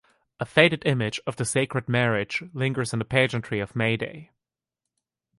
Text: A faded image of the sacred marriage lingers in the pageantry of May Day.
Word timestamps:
A 0.39 0.47
faded 0.47 0.81
image 0.87 1.19
of 1.27 1.35
the 1.35 1.45
sacred 1.45 1.87
marriage 1.87 2.41
lingers 2.55 2.91
in 2.91 2.97
the 2.97 3.05
pageantry 3.05 3.59
of 3.59 3.75
May 3.75 3.97
Day. 3.97 4.31